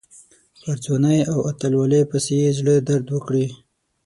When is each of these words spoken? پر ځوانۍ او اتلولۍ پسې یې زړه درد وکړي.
پر 0.61 0.77
ځوانۍ 0.85 1.19
او 1.31 1.37
اتلولۍ 1.49 2.01
پسې 2.09 2.35
یې 2.43 2.49
زړه 2.59 2.73
درد 2.87 3.07
وکړي. 3.11 3.45